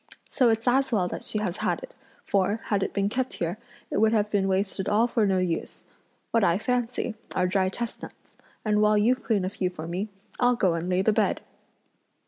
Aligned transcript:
So 0.27 0.49
it's 0.49 0.67
as 0.67 0.91
well 0.91 1.07
that 1.09 1.23
she 1.23 1.37
has 1.37 1.57
had 1.57 1.83
it, 1.83 1.93
for, 2.25 2.61
had 2.65 2.81
it 2.81 2.91
been 2.91 3.07
kept 3.07 3.33
here, 3.33 3.59
it 3.91 4.01
would 4.01 4.13
have 4.13 4.31
been 4.31 4.47
wasted 4.47 4.89
all 4.89 5.05
for 5.05 5.27
no 5.27 5.37
use! 5.37 5.83
What 6.31 6.43
I 6.43 6.57
fancy 6.57 7.13
are 7.35 7.45
dry 7.45 7.69
chestnuts; 7.69 8.35
and 8.65 8.81
while 8.81 8.97
you 8.97 9.13
clean 9.13 9.45
a 9.45 9.49
few 9.49 9.69
for 9.69 9.87
me, 9.87 10.09
I'll 10.39 10.55
go 10.55 10.73
and 10.73 10.89
lay 10.89 11.03
the 11.03 11.13
bed!" 11.13 11.41